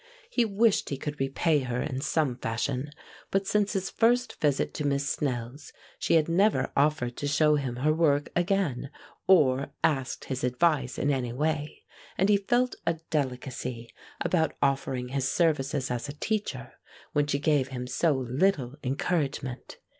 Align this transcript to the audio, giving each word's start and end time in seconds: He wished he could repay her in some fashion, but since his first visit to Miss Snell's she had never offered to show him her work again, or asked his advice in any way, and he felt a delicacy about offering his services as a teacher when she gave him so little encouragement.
He 0.31 0.45
wished 0.45 0.89
he 0.89 0.97
could 0.97 1.19
repay 1.19 1.59
her 1.59 1.79
in 1.79 2.01
some 2.01 2.35
fashion, 2.37 2.89
but 3.29 3.45
since 3.45 3.73
his 3.73 3.91
first 3.91 4.41
visit 4.41 4.73
to 4.73 4.87
Miss 4.87 5.07
Snell's 5.07 5.71
she 5.99 6.15
had 6.15 6.27
never 6.27 6.71
offered 6.75 7.15
to 7.17 7.27
show 7.27 7.53
him 7.53 7.75
her 7.75 7.93
work 7.93 8.29
again, 8.35 8.89
or 9.27 9.67
asked 9.83 10.25
his 10.25 10.43
advice 10.43 10.97
in 10.97 11.11
any 11.11 11.31
way, 11.33 11.83
and 12.17 12.29
he 12.29 12.37
felt 12.37 12.73
a 12.87 12.95
delicacy 13.11 13.93
about 14.21 14.55
offering 14.59 15.09
his 15.09 15.29
services 15.29 15.91
as 15.91 16.09
a 16.09 16.13
teacher 16.13 16.73
when 17.13 17.27
she 17.27 17.37
gave 17.37 17.67
him 17.67 17.85
so 17.85 18.11
little 18.13 18.73
encouragement. 18.83 19.77